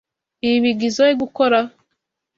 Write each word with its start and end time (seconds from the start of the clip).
Ibi 0.47 0.57
bigizoe 0.65 1.13
gukora? 1.21 1.59